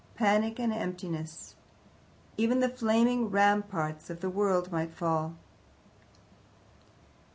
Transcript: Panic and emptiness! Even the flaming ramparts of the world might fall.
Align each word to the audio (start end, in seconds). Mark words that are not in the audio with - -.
Panic 0.15 0.59
and 0.59 0.73
emptiness! 0.73 1.53
Even 2.35 2.59
the 2.59 2.69
flaming 2.69 3.29
ramparts 3.29 4.09
of 4.09 4.19
the 4.19 4.31
world 4.31 4.71
might 4.71 4.95
fall. 4.95 5.35